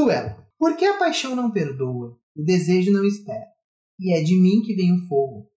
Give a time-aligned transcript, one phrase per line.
[0.00, 0.34] Duelo.
[0.58, 3.46] Porque a paixão não perdoa, o desejo não espera.
[3.98, 5.50] E é de mim que vem o fogo,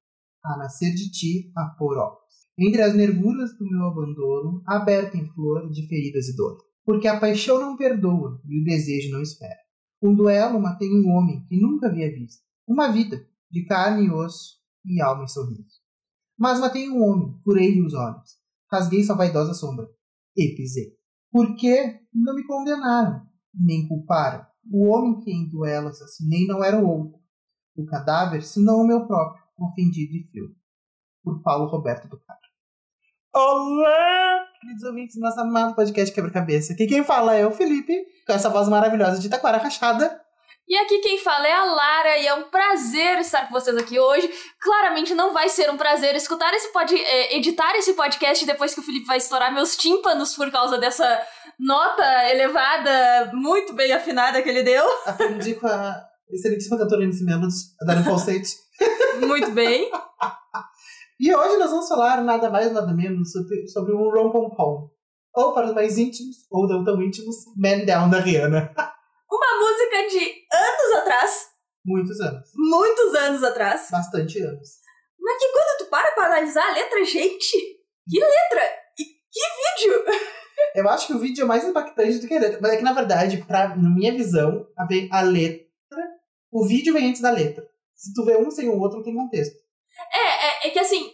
[0.44, 2.20] a nascer de ti a pôr ovos.
[2.58, 6.58] Entre as nervuras do meu abandono, aberta em flor de feridas e dor.
[6.86, 9.58] Porque a paixão não perdoa e o desejo não espera.
[10.02, 12.44] Um duelo matei um homem que nunca havia visto.
[12.68, 15.82] Uma vida, de carne e osso e alma e sorriso.
[16.38, 18.38] Mas matei um homem, furei-lhe os olhos,
[18.70, 19.88] rasguei sua vaidosa sombra
[20.36, 20.98] e pisei.
[21.32, 24.46] Porque não me condenaram, nem culparam.
[24.72, 27.20] O homem que em duelo assassinei não era o outro.
[27.76, 30.56] O cadáver, senão o meu próprio, ofendido e frio.
[31.24, 32.42] Por Paulo Roberto do Carmo.
[33.36, 36.74] Olá, queridos ouvintes do nosso amado podcast Quebra-Cabeça.
[36.74, 40.22] Aqui quem fala é o Felipe, com essa voz maravilhosa de Taquara Rachada.
[40.68, 44.00] E aqui quem fala é a Lara e é um prazer estar com vocês aqui
[44.00, 44.32] hoje.
[44.62, 48.80] Claramente não vai ser um prazer escutar esse pod, é, editar esse podcast depois que
[48.80, 51.22] o Felipe vai estourar meus tímpanos por causa dessa
[51.60, 54.86] nota elevada, muito bem afinada que ele deu.
[55.06, 58.56] Aprendi com a excelentíssima cantora Nice Melody, a Dani Falsete.
[59.26, 59.90] muito bem.
[61.20, 64.90] e hoje nós vamos falar nada mais nada menos sobre, sobre um rom-pom-pom.
[65.36, 68.72] Ou para os mais íntimos, ou não tão íntimos, Man Down da Rihanna.
[69.32, 71.48] Uma música de anos atrás.
[71.84, 72.50] Muitos anos.
[72.56, 73.88] Muitos anos atrás.
[73.92, 74.70] Bastante anos.
[75.20, 77.58] Mas que quando tu para pra analisar a letra, gente,
[78.10, 78.83] que letra!
[80.76, 82.60] Eu acho que o vídeo é mais impactante do que a letra.
[82.62, 85.64] Mas é que, na verdade, pra, na minha visão, a, a letra.
[86.52, 87.66] O vídeo vem antes da letra.
[87.96, 89.56] Se tu vê um sem o outro, não tem contexto.
[90.12, 91.14] É, é, é que assim.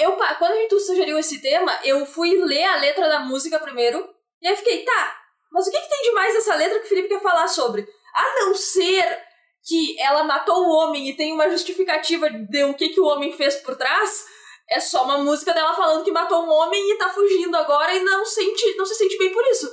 [0.00, 4.08] Eu, quando tu sugeriu esse tema, eu fui ler a letra da música primeiro.
[4.40, 5.18] E aí fiquei, tá,
[5.50, 7.86] mas o que, que tem de mais essa letra que o Felipe quer falar sobre?
[8.14, 9.22] A não ser
[9.64, 13.32] que ela matou o homem e tem uma justificativa de o que, que o homem
[13.32, 14.24] fez por trás,
[14.70, 18.02] é só uma música dela falando que matou um homem e tá fugindo agora e
[18.02, 19.68] não, sente, não se sente bem por isso.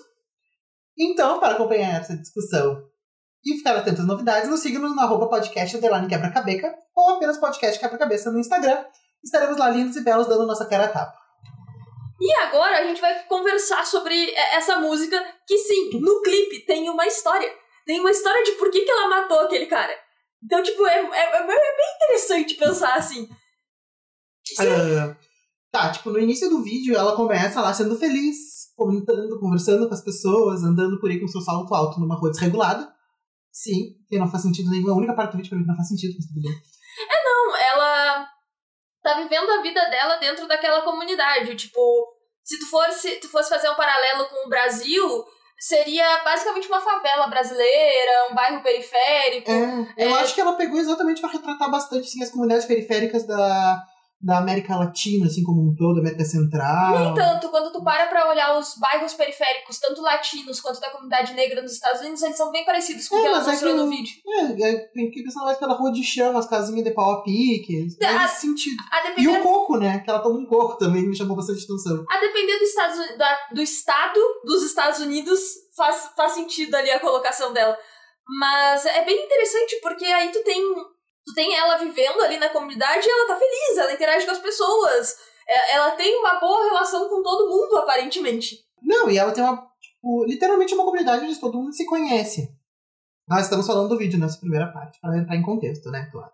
[0.97, 2.81] Então, para acompanhar essa discussão
[3.45, 7.79] e ficar atento às novidades, nos siga-nos no arroba podcast underline quebra-cabeça ou apenas podcast
[7.79, 8.85] quebra-cabeça no Instagram.
[9.23, 11.25] Estaremos lá lindos e belos dando nossa cara a tapa.
[12.19, 17.05] E agora a gente vai conversar sobre essa música que sim, no clipe tem uma
[17.05, 17.51] história.
[17.85, 19.93] Tem uma história de por que, que ela matou aquele cara.
[20.43, 23.27] Então, tipo, é, é, é bem interessante pensar assim.
[24.63, 25.15] Uh,
[25.71, 30.03] tá, tipo, no início do vídeo ela começa lá sendo feliz, comentando, conversando com as
[30.03, 32.93] pessoas, andando por aí com seu salto alto numa rua desregulada.
[33.51, 34.91] Sim, que não faz sentido nenhum.
[34.91, 36.51] A única parte do vídeo pra mim não faz sentido, mas tudo bem.
[36.51, 38.27] É, não, ela
[39.01, 41.55] tá vivendo a vida dela dentro daquela comunidade.
[41.55, 41.79] Tipo,
[42.43, 45.25] se tu fosse, tu fosse fazer um paralelo com o Brasil,
[45.57, 49.49] seria basicamente uma favela brasileira, um bairro periférico.
[49.49, 50.19] É, eu é...
[50.19, 53.81] acho que ela pegou exatamente para retratar bastante assim, as comunidades periféricas da,
[54.21, 56.99] da América Latina, assim como um todo, América Central.
[56.99, 61.33] Nem tanto, quando tu para pra olhar os bairros periféricos, tanto latinos quanto da comunidade
[61.33, 63.75] negra nos Estados Unidos, eles são bem parecidos com o é, que ela mostrou é
[63.75, 64.15] no vídeo.
[64.27, 67.23] É, é, tem que pensar mais pela rua de chão, as casinhas de pau a
[67.23, 68.83] pique, nesse sentido.
[69.17, 69.99] E o coco, né?
[69.99, 72.03] Que ela toma um coco também, me chamou bastante atenção.
[72.09, 75.39] A depender do, Estados, da, do estado dos Estados Unidos,
[75.75, 77.77] faz, faz sentido ali a colocação dela.
[78.39, 80.59] Mas é bem interessante, porque aí tu tem
[81.35, 85.15] tem ela vivendo ali na comunidade e ela tá feliz, ela interage com as pessoas.
[85.47, 88.65] É, ela tem uma boa relação com todo mundo, aparentemente.
[88.81, 92.49] Não, e ela tem uma, tipo, literalmente uma comunidade onde todo mundo se conhece.
[93.27, 96.31] Nós estamos falando do vídeo nessa primeira parte, para entrar em contexto, né, claro.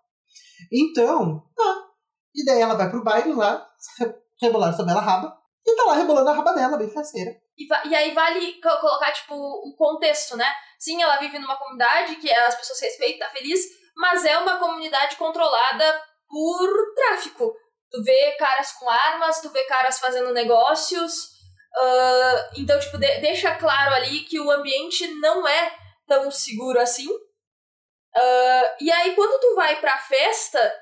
[0.72, 1.88] Então, tá.
[2.36, 3.68] E daí ela vai pro baile lá,
[4.42, 7.32] rebolar sua bela raba, e tá lá rebolando a raba dela, bem faceira.
[7.58, 10.48] E, e aí vale colocar, tipo, o contexto, né?
[10.80, 13.62] Sim, ela vive numa comunidade que as pessoas respeitam, tá feliz,
[13.96, 17.54] mas é uma comunidade controlada por tráfico.
[17.92, 21.32] Tu vê caras com armas, tu vê caras fazendo negócios.
[21.78, 25.76] Uh, então, tipo, de deixa claro ali que o ambiente não é
[26.08, 27.10] tão seguro assim.
[27.10, 30.74] Uh, e aí, quando tu vai pra festa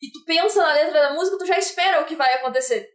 [0.00, 2.88] e tu pensa na letra da música, tu já espera o que vai acontecer.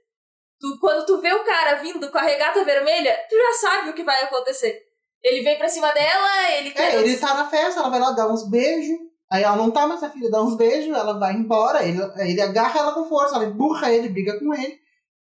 [0.59, 3.94] Tu, quando tu vê o cara vindo com a regata vermelha, tu já sabe o
[3.94, 4.81] que vai acontecer.
[5.24, 8.28] Ele vem pra cima dela, ele É, ele tá na festa, ela vai lá dar
[8.28, 8.97] uns beijos.
[9.29, 12.41] Aí ela não tá mais a filha, dá uns beijos, ela vai embora, ele, ele
[12.41, 14.79] agarra ela com força, ela empurra ele, briga com ele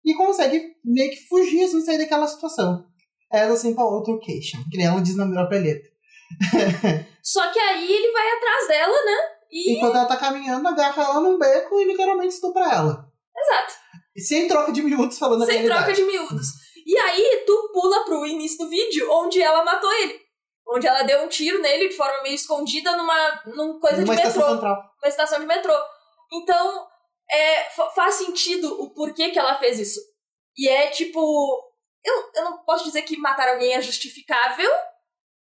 [0.05, 2.87] e consegue meio que fugir, assim, sair daquela situação.
[3.31, 5.91] Ela assim pra outra occasion, que nem ela diz na letra.
[7.23, 9.17] Só que aí ele vai atrás dela, né?
[9.51, 9.77] E...
[9.77, 13.07] Enquanto ela tá caminhando, agarra ela num beco e literalmente estupra ela.
[13.37, 13.75] Exato.
[14.17, 15.85] Sem troca de miúdos falando Sem realidade.
[15.85, 16.47] troca de miúdos.
[16.87, 20.28] E aí tu pula pro início do vídeo, onde ela matou ele
[20.71, 24.23] onde ela deu um tiro nele de forma meio escondida numa, numa coisa Uma de
[24.23, 24.49] metrô.
[24.49, 24.77] Central.
[25.03, 25.75] Uma estação de metrô.
[26.33, 26.87] Então,
[27.31, 30.01] é, faz sentido o porquê que ela fez isso.
[30.57, 31.21] E é tipo.
[32.05, 34.71] Eu, eu não posso dizer que matar alguém é justificável,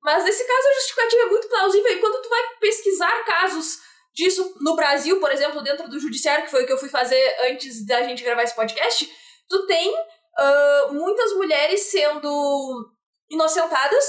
[0.02, 1.92] Mas nesse caso a justificativa é muito plausível.
[1.92, 3.80] E quando tu vai pesquisar casos
[4.14, 7.38] disso no Brasil, por exemplo, dentro do judiciário, que foi o que eu fui fazer
[7.52, 9.08] antes da gente gravar esse podcast,
[9.48, 12.90] tu tem uh, muitas mulheres sendo
[13.30, 14.06] inocentadas,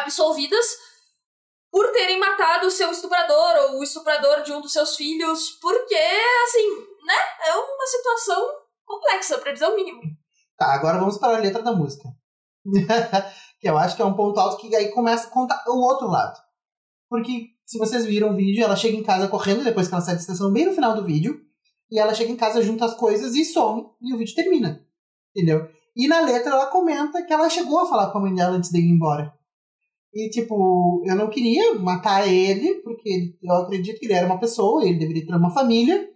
[0.00, 0.66] absolvidas,
[1.70, 5.94] por terem matado o seu estuprador ou o estuprador de um dos seus filhos, porque,
[5.94, 6.68] assim,
[7.04, 7.14] né?
[7.46, 8.46] É uma situação
[8.84, 10.00] complexa, pra dizer o mínimo.
[10.56, 12.08] Tá, agora vamos para a letra da música.
[13.60, 16.08] que eu acho que é um ponto alto que aí começa a contar o outro
[16.08, 16.38] lado.
[17.08, 20.14] Porque se vocês viram o vídeo, ela chega em casa correndo depois que ela sai
[20.14, 21.40] da estação, bem no final do vídeo.
[21.90, 23.88] E ela chega em casa, junta as coisas e some.
[24.02, 24.84] E o vídeo termina.
[25.34, 25.68] Entendeu?
[25.96, 28.70] E na letra ela comenta que ela chegou a falar com a mãe dela antes
[28.70, 29.34] de ir embora.
[30.14, 34.84] E, tipo, eu não queria matar ele, porque eu acredito que ele era uma pessoa,
[34.84, 36.08] ele deveria ter uma família,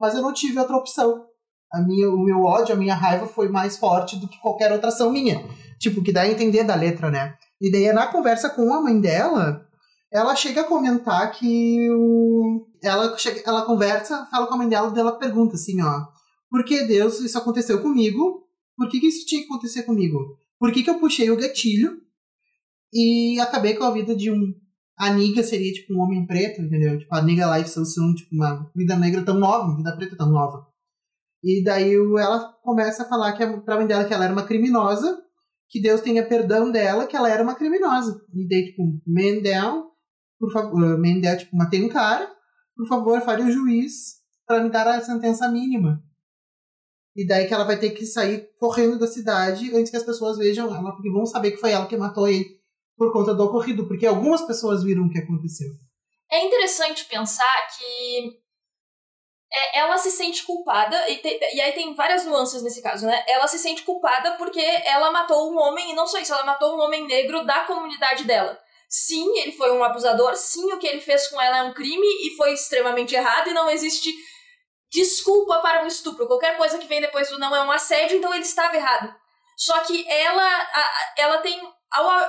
[0.00, 1.26] mas eu não tive outra opção.
[1.72, 4.88] A minha, o meu ódio, a minha raiva foi mais forte do que qualquer outra
[4.88, 5.42] ação minha.
[5.78, 7.34] Tipo, que dá a entender da letra, né?
[7.60, 9.66] E daí, na conversa com a mãe dela,
[10.12, 12.66] ela chega a comentar que o...
[12.82, 16.06] ela, chega, ela conversa, fala com a mãe dela, e ela pergunta assim, ó,
[16.50, 18.46] por que Deus isso aconteceu comigo?
[18.76, 20.18] Por que, que isso tinha que acontecer comigo?
[20.58, 22.02] Por que, que eu puxei o gatilho
[22.92, 24.54] e acabei com a vida de um.
[24.98, 26.98] A Niga seria tipo um homem preto, entendeu?
[26.98, 30.30] Tipo, a Niga Life são tipo uma vida negra tão nova, uma vida preta tão
[30.30, 30.66] nova.
[31.42, 35.20] E daí ela começa a falar que pra mãe dela que ela era uma criminosa,
[35.68, 38.20] que Deus tenha perdão dela, que ela era uma criminosa.
[38.32, 39.86] E daí, tipo, Mendel,
[40.38, 42.30] por favor, Mendel, tipo, matei um cara,
[42.76, 46.00] por favor, fale o juiz para me dar a sentença mínima.
[47.16, 50.38] E daí que ela vai ter que sair correndo da cidade antes que as pessoas
[50.38, 52.61] vejam ela, porque vão saber que foi ela que matou ele
[53.02, 55.66] por conta do ocorrido, porque algumas pessoas viram o que aconteceu.
[56.30, 58.38] É interessante pensar que
[59.52, 63.24] é, ela se sente culpada, e, te, e, aí tem várias nuances nesse caso, né?
[63.26, 66.76] Ela se sente culpada porque ela matou um homem, e não só isso, ela matou
[66.76, 68.56] um homem negro da comunidade dela.
[68.88, 72.06] Sim, ele foi um abusador, sim, o que ele fez com ela é um crime
[72.24, 74.12] e foi extremamente errado, e não existe
[74.92, 76.28] desculpa para um estupro.
[76.28, 79.12] Qualquer coisa que vem depois do não é um assédio, então ele estava errado.
[79.56, 80.68] Só que ela,
[81.18, 81.60] ela tem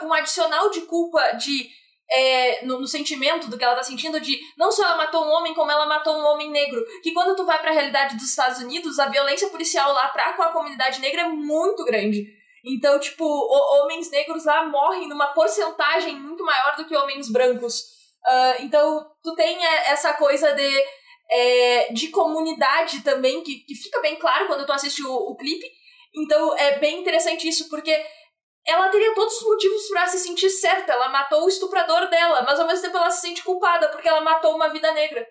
[0.03, 1.69] um adicional de culpa de
[2.11, 5.31] é, no, no, sentimento do que ela tá sentindo de não só ela matou um
[5.31, 6.83] homem, como ela matou um homem negro.
[7.01, 10.33] Que quando tu vai para a realidade dos Estados Unidos, a violência policial lá pra
[10.33, 12.27] com a comunidade negra é muito grande.
[12.65, 17.79] Então, tipo, o, homens negros lá morrem numa porcentagem muito maior do que homens brancos.
[18.25, 20.83] Uh, então, tu tem essa coisa de,
[21.29, 25.69] é, de comunidade também, que, que fica bem claro quando tu assiste o, o clipe.
[26.15, 27.91] Então, é bem interessante isso, porque
[28.65, 30.93] ela teria todos os motivos para se sentir certa.
[30.93, 34.21] Ela matou o estuprador dela, mas ao mesmo tempo ela se sente culpada porque ela
[34.21, 35.25] matou uma vida negra.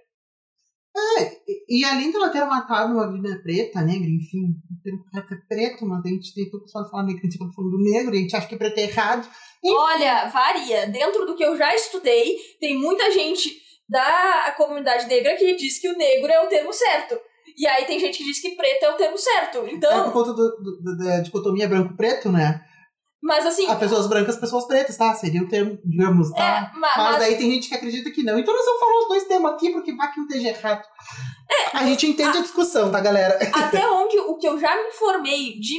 [0.94, 5.36] É, e além dela ter matado uma vida preta, negra, enfim, o termo correto é
[5.48, 8.12] preto, mas a gente tem todo pessoal falando negra, a gente tá falando do negro,
[8.12, 9.26] a gente acha que preto é errado.
[9.64, 9.74] Enfim.
[9.74, 10.86] Olha, varia.
[10.88, 13.58] Dentro do que eu já estudei, tem muita gente
[13.88, 17.18] da comunidade negra que diz que o negro é o termo certo.
[17.56, 19.66] E aí tem gente que diz que preto é o termo certo.
[19.68, 20.00] Então.
[20.00, 22.62] É por conta do, do, da dicotomia branco-preto, né?
[23.22, 23.68] Mas assim.
[23.68, 25.14] A pessoas brancas, pessoas pretas, tá?
[25.14, 26.42] Seria o termo, digamos, tá?
[26.42, 28.36] É, mas, mas daí tem gente que acredita que não.
[28.36, 30.84] Então nós vamos falar os dois termos aqui, porque vai que não esteja errado.
[31.48, 33.38] É, a gente entende a, a, discussão, tá, galera?
[33.54, 35.78] Até onde o que eu já me informei de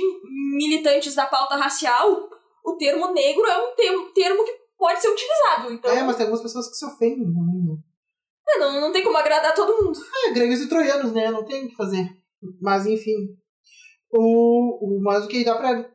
[0.56, 2.30] militantes da pauta racial,
[2.64, 5.74] o termo negro é um termo, termo que pode ser utilizado.
[5.74, 5.92] Então...
[5.92, 7.78] É, mas tem algumas pessoas que se ofendem também?
[8.48, 10.00] É, não, não tem como agradar todo mundo.
[10.26, 11.30] É, gregos e troianos, né?
[11.30, 12.10] Não tem o que fazer.
[12.62, 13.36] Mas enfim.
[14.12, 15.93] O, o, mas o que dá pra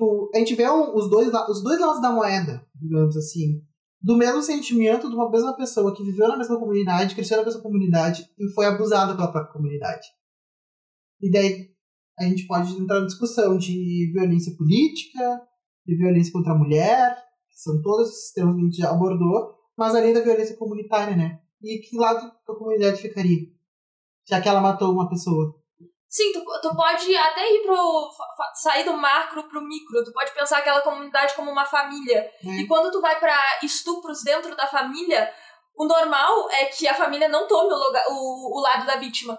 [0.00, 3.62] tipo, a gente vê os dois, os dois lados da moeda, digamos assim.
[4.02, 7.60] Do mesmo sentimento de uma mesma pessoa que viveu na mesma comunidade, cresceu na mesma
[7.60, 10.06] comunidade e foi abusada pela própria comunidade.
[11.20, 11.68] E daí
[12.18, 15.42] a gente pode entrar na discussão de violência política,
[15.86, 17.14] de violência contra a mulher,
[17.50, 21.14] que são todos esses temas que a gente já abordou, mas além da violência comunitária,
[21.14, 21.40] né?
[21.62, 23.46] E que lado a comunidade ficaria?
[24.26, 25.59] Já que ela matou uma pessoa.
[26.10, 28.10] Sim, tu, tu pode até ir pro.
[28.54, 30.02] sair do macro pro micro.
[30.04, 32.28] Tu pode pensar aquela comunidade como uma família.
[32.44, 32.52] Hum.
[32.58, 35.32] E quando tu vai para estupros dentro da família,
[35.76, 39.38] o normal é que a família não tome o, lugar, o, o lado da vítima.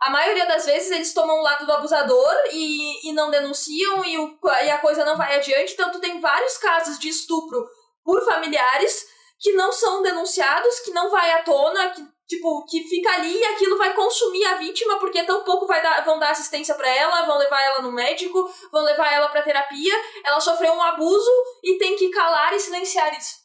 [0.00, 4.16] A maioria das vezes eles tomam o lado do abusador e, e não denunciam e,
[4.16, 5.72] o, e a coisa não vai adiante.
[5.72, 7.68] Então tu tem vários casos de estupro
[8.04, 9.06] por familiares
[9.40, 13.44] que não são denunciados, que não vai à tona, que tipo, que fica ali e
[13.44, 17.26] aquilo vai consumir a vítima, porque tão pouco vai dar, vão dar assistência para ela,
[17.26, 21.30] vão levar ela no médico, vão levar ela para terapia, ela sofreu um abuso
[21.62, 23.42] e tem que calar e silenciar isso.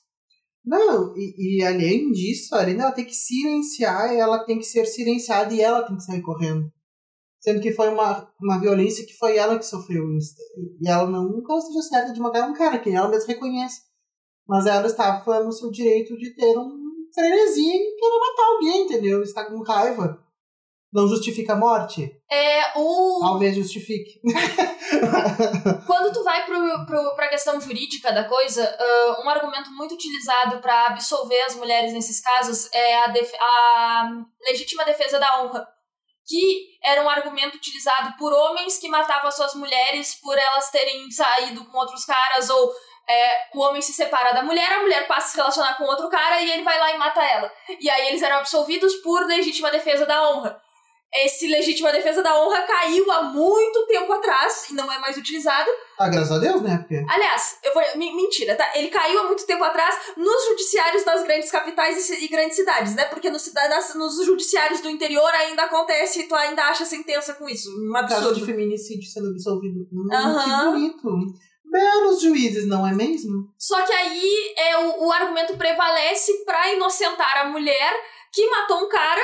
[0.66, 5.54] Não, e, e além disso, além dela ter que silenciar, ela tem que ser silenciada
[5.54, 6.70] e ela tem que sair correndo.
[7.40, 10.04] Sendo que foi uma, uma violência que foi ela que sofreu.
[10.82, 13.82] E ela nunca seja certa de matar um cara, que ela mesma reconhece.
[14.46, 16.87] Mas ela estava no seu direito de ter um
[17.18, 19.24] frenesi e querer matar alguém, entendeu?
[19.24, 20.24] Está com raiva.
[20.94, 22.10] Não justifica a morte?
[22.32, 23.20] É, o...
[23.20, 24.22] Talvez justifique.
[25.86, 30.60] Quando tu vai pro, pro, pra questão jurídica da coisa, uh, um argumento muito utilizado
[30.60, 34.12] para absolver as mulheres nesses casos é a, a
[34.48, 35.68] legítima defesa da honra.
[36.26, 41.66] Que era um argumento utilizado por homens que matavam suas mulheres por elas terem saído
[41.66, 42.74] com outros caras, ou
[43.10, 46.10] é, o homem se separa da mulher, a mulher passa a se relacionar com outro
[46.10, 47.52] cara e ele vai lá e mata ela.
[47.80, 50.62] E aí eles eram absolvidos por legítima defesa da honra
[51.16, 55.70] esse legítima defesa da honra caiu há muito tempo atrás e não é mais utilizado.
[55.98, 56.78] Ah, graças a Deus, né?
[56.78, 57.04] Porque...
[57.10, 57.84] Aliás, eu vou.
[57.96, 58.72] Mentira, tá?
[58.76, 63.06] Ele caiu há muito tempo atrás nos judiciários das grandes capitais e, grandes cidades, né?
[63.06, 67.48] Porque no, nas, nos judiciários do interior ainda acontece e tu ainda acha sentença com
[67.50, 67.70] isso.
[67.70, 68.24] Um absurdo.
[68.24, 69.88] Caso de feminicídio sendo absolvido.
[69.92, 70.08] Hum.
[70.10, 71.10] Que bonito.
[71.78, 73.54] Belos juízes, não é mesmo?
[73.58, 77.94] Só que aí é, o, o argumento prevalece para inocentar a mulher
[78.34, 79.22] que matou um cara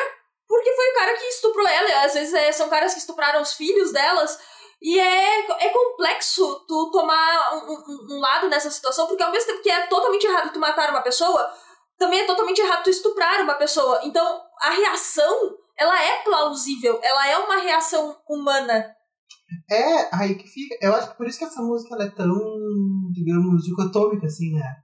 [0.53, 2.05] porque foi o cara que estuprou ela.
[2.05, 4.37] Às vezes é, são caras que estupraram os filhos delas.
[4.79, 9.63] E é, é complexo tu tomar um, um, lado nessa situação, porque ao mesmo tempo
[9.63, 11.51] que é totalmente errado tu matar uma pessoa,
[11.97, 14.01] também é totalmente errado tu estuprar uma pessoa.
[14.03, 18.93] Então, a reação, ela é plausível, ela é uma reação humana.
[19.69, 20.75] É, aí que fica.
[20.81, 24.75] Eu acho que por isso que essa música ela é tão, digamos, dicotômica, assim, né?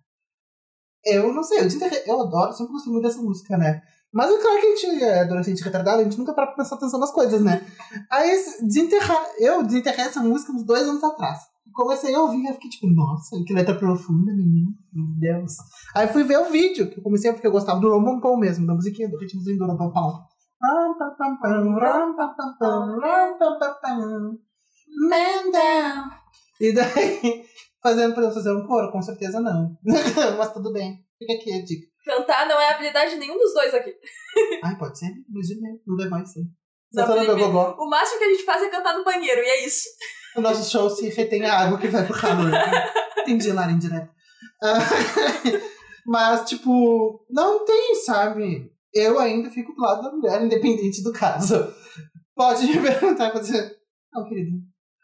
[1.05, 1.67] Eu não sei, eu,
[2.05, 3.81] eu adoro, sempre gostei muito dessa música, né?
[4.11, 6.75] Mas é claro que a gente é adolescente retardado, a gente nunca para pra prestar
[6.75, 7.65] atenção nas coisas, né?
[8.11, 8.31] Aí
[8.63, 11.39] desenterrar, eu desenterrei essa música uns dois anos atrás.
[11.71, 15.53] Comecei a ouvir, eu fiquei tipo, nossa, que letra profunda, menino, meu Deus.
[15.95, 18.73] Aí fui ver o vídeo, que eu comecei porque eu gostava do Rompom mesmo, da
[18.73, 20.13] musiquinha, do ritmozinho do Rompom.
[24.99, 26.09] Man down.
[26.59, 27.45] E daí,
[27.81, 28.91] fazendo pra fazer um coro?
[28.91, 29.77] Com certeza não.
[30.37, 30.99] Mas tudo bem.
[31.17, 31.87] Fica aqui a dica.
[32.05, 33.93] Cantar não é habilidade de nenhum dos dois aqui.
[34.63, 36.39] Ai, pode ser, imagina, não levar isso.
[36.91, 39.87] Não, Felipe, o máximo que a gente faz é cantar no banheiro, e é isso.
[40.35, 42.51] O nosso show se retém a água que vai pro calor.
[43.19, 44.09] Entendi lá, indireto.
[46.07, 48.71] Mas, tipo, não tem, sabe?
[48.91, 51.71] Eu ainda fico do lado da mulher, independente do caso.
[52.35, 53.71] Pode me perguntar, pode dizer,
[54.11, 54.57] não, querido,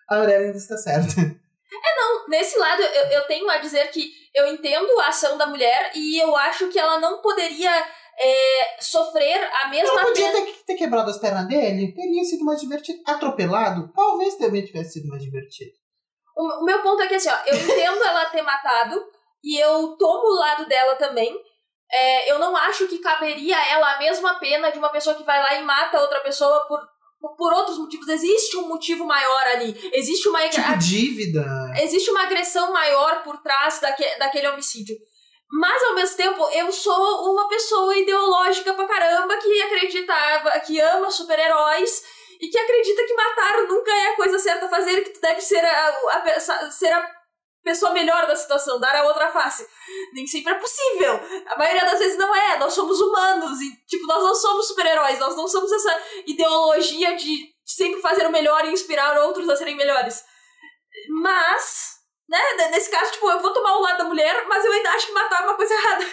[0.08, 1.22] a mulher ainda está certa.
[1.22, 5.48] É, não, nesse lado eu, eu tenho a dizer que eu entendo a ação da
[5.48, 7.72] mulher e eu acho que ela não poderia
[8.18, 12.60] é, sofrer a mesma Ela podia ter, ter, quebrado as pernas dele, teria sido mais
[12.60, 13.02] divertido.
[13.06, 15.72] Atropelado, talvez também tivesse sido mais divertido.
[16.36, 19.06] O, o meu ponto é que assim, ó, eu entendo ela ter matado
[19.44, 21.36] e eu tomo o lado dela também.
[21.92, 25.24] É, eu não acho que caberia a ela a mesma pena de uma pessoa que
[25.24, 26.80] vai lá e mata outra pessoa por
[27.20, 28.08] por outros motivos.
[28.08, 29.90] Existe um motivo maior ali.
[29.94, 30.48] Existe uma.
[30.48, 31.46] Tipo dívida.
[31.82, 34.96] Existe uma agressão maior por trás daque, daquele homicídio.
[35.52, 41.10] Mas ao mesmo tempo, eu sou uma pessoa ideológica pra caramba que acreditava, que ama
[41.12, 42.04] super-heróis
[42.42, 45.40] e que acredita que matar nunca é a coisa certa a fazer, que tu deve
[45.40, 47.15] ser a, a, ser a
[47.66, 49.68] pessoa melhor da situação, dar a outra face.
[50.14, 51.20] Nem sempre é possível.
[51.48, 52.60] A maioria das vezes não é.
[52.60, 55.20] Nós somos humanos e, tipo, nós não somos super-heróis.
[55.20, 59.76] Nós não somos essa ideologia de sempre fazer o melhor e inspirar outros a serem
[59.76, 60.24] melhores.
[61.10, 61.96] Mas,
[62.30, 65.08] né, nesse caso, tipo, eu vou tomar o lado da mulher, mas eu ainda acho
[65.08, 66.06] que matar é uma coisa errada.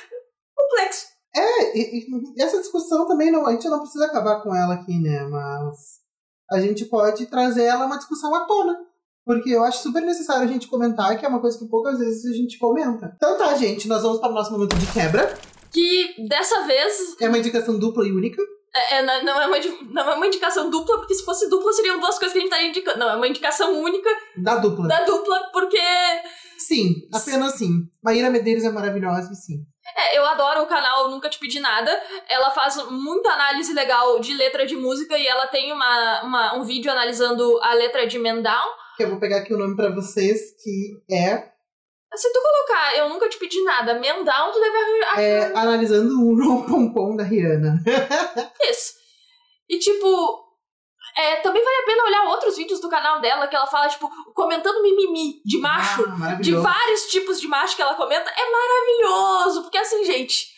[0.57, 1.07] Complexo.
[1.35, 2.07] É, e,
[2.37, 5.23] e essa discussão também não, a gente não precisa acabar com ela aqui, né?
[5.29, 6.01] Mas
[6.51, 8.92] a gente pode trazer ela uma discussão à tona.
[9.25, 12.25] Porque eu acho super necessário a gente comentar, que é uma coisa que poucas vezes
[12.27, 13.13] a gente comenta.
[13.17, 15.33] Então tá, gente, nós vamos para o nosso momento de quebra.
[15.71, 17.17] Que dessa vez.
[17.21, 18.43] É uma indicação dupla e única.
[18.75, 19.57] É, é, não, é uma,
[19.91, 22.51] não é uma indicação dupla, porque se fosse dupla seriam duas coisas que a gente
[22.51, 22.99] estaria indicando.
[22.99, 24.09] Não, é uma indicação única.
[24.37, 24.89] Da dupla.
[24.89, 25.81] Da dupla, porque.
[26.59, 27.87] Sim, apenas sim.
[28.03, 29.67] Maíra Medeiros é maravilhosa e sim.
[29.97, 31.91] É, eu adoro o canal Nunca Te Pedi Nada.
[32.29, 36.63] Ela faz muita análise legal de letra de música e ela tem uma, uma um
[36.63, 39.91] vídeo analisando a letra de Men Down que eu vou pegar aqui o nome para
[39.95, 41.52] vocês, que é.
[42.15, 45.21] Se tu colocar Eu Nunca Te Pedi Nada, Mendown, tu deve arranjar.
[45.21, 47.83] É, analisando o Ron da Rihanna.
[48.69, 48.95] Isso.
[49.69, 50.43] E tipo,
[51.17, 54.11] é, também vale a pena olhar outros vídeos do canal dela que ela fala, tipo,
[54.35, 58.31] comentando mimimi de macho, ah, de vários tipos de macho que ela comenta.
[58.31, 60.52] É maravilhoso, porque assim, gente.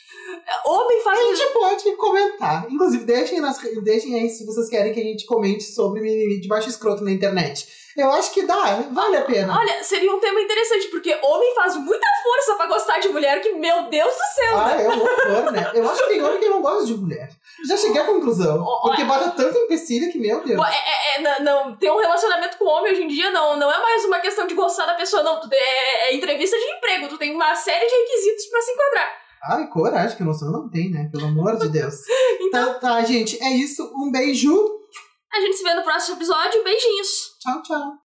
[0.66, 1.20] Homem faz.
[1.20, 2.66] A gente pode comentar.
[2.70, 6.48] Inclusive, deixem, nas, deixem aí se vocês querem que a gente comente sobre mimimi de
[6.48, 7.66] baixo escroto na internet.
[7.96, 9.56] Eu acho que dá, vale a pena.
[9.56, 13.52] Olha, seria um tema interessante, porque homem faz muita força pra gostar de mulher, que,
[13.52, 14.58] meu Deus do céu!
[14.58, 15.70] Ah, é um horror, né?
[15.72, 17.30] Eu acho que tem homem que não gosta de mulher.
[17.68, 18.64] Já cheguei à conclusão.
[18.82, 20.60] porque bota tanto empecilho que, meu Deus.
[20.60, 23.80] É, é, é, não, ter um relacionamento com homem hoje em dia não, não é
[23.80, 25.40] mais uma questão de gostar da pessoa, não.
[25.52, 29.23] É, é entrevista de emprego, tu tem uma série de requisitos pra se enquadrar.
[29.48, 31.08] Ai, coragem, que noção não tem, né?
[31.12, 31.94] Pelo amor de Deus.
[32.40, 33.92] então tá, gente, é isso.
[33.94, 34.54] Um beijo.
[35.32, 36.64] A gente se vê no próximo episódio.
[36.64, 37.36] Beijinhos.
[37.40, 37.98] Tchau, tchau.